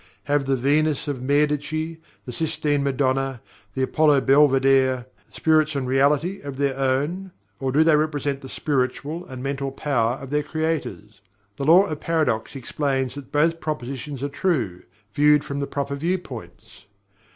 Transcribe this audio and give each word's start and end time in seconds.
Have 0.23 0.45
the 0.47 0.55
Venus 0.55 1.07
of 1.07 1.21
Medici, 1.21 1.99
the 2.25 2.31
Sistine 2.31 2.81
Madonna, 2.83 3.39
the 3.75 3.83
Apollo 3.83 4.21
Belvidere, 4.21 5.05
spirits 5.29 5.75
and 5.75 5.87
reality 5.87 6.41
of 6.41 6.57
their 6.57 6.75
own, 6.75 7.31
or 7.59 7.71
do 7.71 7.83
they 7.83 7.95
represent 7.95 8.41
the 8.41 8.49
spiritual 8.49 9.23
and 9.27 9.43
mental 9.43 9.71
power 9.71 10.13
of 10.15 10.31
their 10.31 10.41
creators? 10.41 11.21
The 11.57 11.65
Law 11.65 11.85
of 11.85 11.99
Paradox 11.99 12.55
explains 12.55 13.13
that 13.13 13.31
both 13.31 13.59
propositions 13.61 14.23
are 14.23 14.29
true, 14.29 14.81
viewed 15.13 15.43
from 15.43 15.59
the 15.59 15.67
proper 15.67 15.93
viewpoints. 15.93 16.85